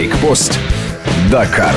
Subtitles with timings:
[0.00, 0.58] Байкпост.
[1.30, 1.74] Дакар.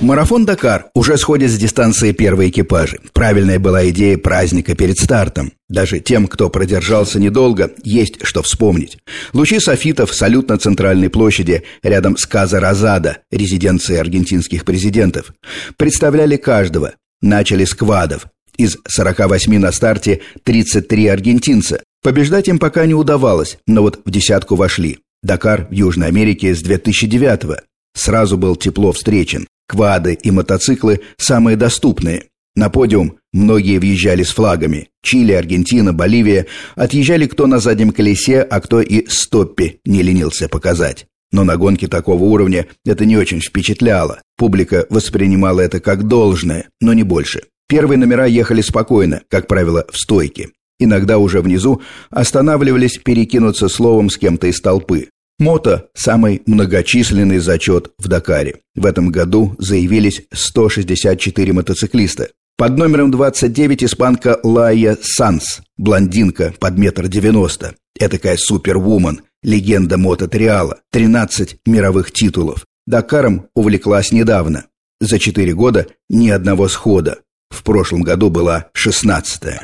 [0.00, 3.00] Марафон «Дакар» уже сходит с дистанции первые экипажи.
[3.12, 5.50] Правильная была идея праздника перед стартом.
[5.68, 8.98] Даже тем, кто продержался недолго, есть что вспомнить.
[9.32, 15.32] Лучи софитов, салют на центральной площади, рядом с Каза Розада, резиденцией аргентинских президентов.
[15.76, 16.94] Представляли каждого.
[17.20, 18.26] Начали с квадов.
[18.56, 21.82] Из 48 на старте 33 аргентинца.
[22.00, 24.98] Побеждать им пока не удавалось, но вот в десятку вошли.
[25.22, 27.56] Дакар в Южной Америке с 2009-го.
[27.94, 29.46] Сразу был тепло встречен.
[29.66, 32.24] Квады и мотоциклы самые доступные.
[32.54, 34.88] На подиум многие въезжали с флагами.
[35.02, 41.06] Чили, Аргентина, Боливия отъезжали кто на заднем колесе, а кто и стоппи не ленился показать.
[41.30, 44.22] Но на гонке такого уровня это не очень впечатляло.
[44.36, 47.42] Публика воспринимала это как должное, но не больше.
[47.68, 50.48] Первые номера ехали спокойно, как правило, в стойке.
[50.78, 55.08] Иногда уже внизу останавливались перекинуться словом с кем-то из толпы.
[55.38, 58.60] Мото– самый многочисленный зачет в Дакаре.
[58.74, 62.30] В этом году заявились 164 мотоциклиста.
[62.56, 67.76] Под номером 29 испанка Лая Санс, блондинка под метр девяносто.
[67.96, 72.66] Этакая супервумен, легенда мототриала, 13 мировых титулов.
[72.84, 74.66] Дакаром увлеклась недавно.
[75.00, 77.18] За 4 года ни одного схода.
[77.50, 79.62] В прошлом году была 16-я.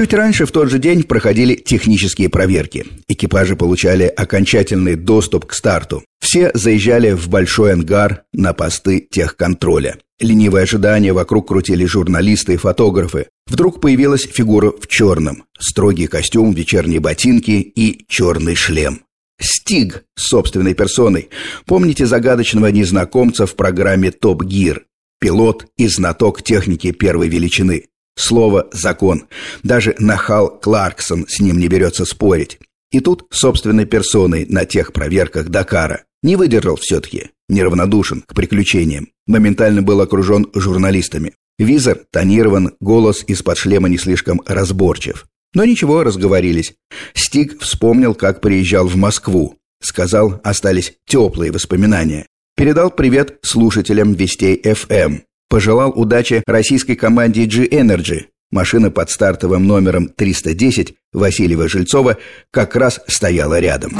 [0.00, 2.86] Чуть раньше в тот же день проходили технические проверки.
[3.06, 6.02] Экипажи получали окончательный доступ к старту.
[6.22, 9.98] Все заезжали в большой ангар на посты техконтроля.
[10.18, 13.26] Ленивое ожидание вокруг крутили журналисты и фотографы.
[13.46, 15.44] Вдруг появилась фигура в черном.
[15.58, 19.02] Строгий костюм, вечерние ботинки и черный шлем.
[19.38, 21.28] Стиг собственной персоной.
[21.66, 24.86] Помните загадочного незнакомца в программе «Топ Гир»?
[25.20, 27.89] Пилот и знаток техники первой величины.
[28.20, 29.24] Слово «закон».
[29.62, 32.58] Даже нахал Кларксон с ним не берется спорить.
[32.92, 36.04] И тут собственной персоной на тех проверках Дакара.
[36.22, 39.08] Не выдержал все-таки, неравнодушен к приключениям.
[39.26, 41.32] Моментально был окружен журналистами.
[41.58, 45.26] Визор тонирован, голос из-под шлема не слишком разборчив.
[45.54, 46.74] Но ничего, разговорились.
[47.14, 49.56] Стик вспомнил, как приезжал в Москву.
[49.82, 52.26] Сказал, остались теплые воспоминания.
[52.54, 55.20] Передал привет слушателям Вестей ФМ.
[55.50, 58.26] Пожелал удачи российской команде G-Energy.
[58.52, 62.18] Машина под стартовым номером 310 Васильева-Жильцова
[62.52, 63.90] как раз стояла рядом.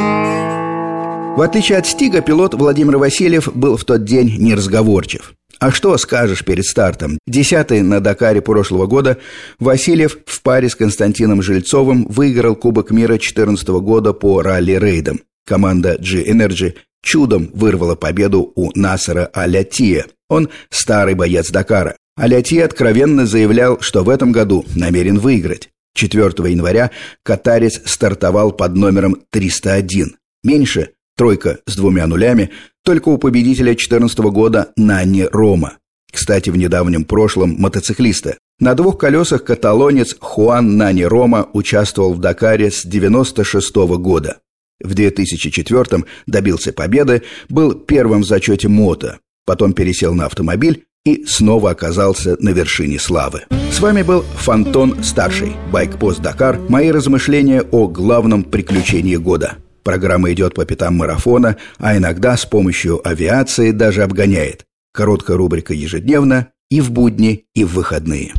[1.37, 5.35] В отличие от Стига, пилот Владимир Васильев был в тот день неразговорчив.
[5.59, 7.19] А что скажешь перед стартом?
[7.27, 9.19] Десятый на Дакаре прошлого года
[9.59, 15.21] Васильев в паре с Константином Жильцовым выиграл Кубок мира 2014 года по ралли-рейдам.
[15.47, 20.07] Команда G-Energy чудом вырвала победу у Насара Алятия.
[20.29, 21.97] Он старый боец Дакара.
[22.17, 25.71] Аляти откровенно заявлял, что в этом году намерен выиграть.
[25.95, 26.91] 4 января
[27.23, 30.17] катарец стартовал под номером 301.
[30.45, 32.51] Меньше тройка с двумя нулями
[32.85, 35.79] только у победителя 2014 года Нанни Рома.
[36.13, 38.39] Кстати, в недавнем прошлом мотоциклиста.
[38.59, 44.39] На двух колесах каталонец Хуан Нани Рома участвовал в Дакаре с 96 года.
[44.83, 51.71] В 2004 добился победы, был первым в зачете мото, потом пересел на автомобиль и снова
[51.71, 53.43] оказался на вершине славы.
[53.71, 59.57] С вами был Фантон Старший, Байкпост Дакар, мои размышления о главном приключении года.
[59.83, 64.67] Программа идет по пятам марафона, а иногда с помощью авиации даже обгоняет.
[64.93, 68.35] Короткая рубрика ежедневно и в будни, и в выходные.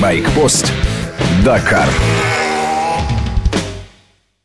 [0.00, 0.72] Байкпост
[1.44, 1.88] Дакар.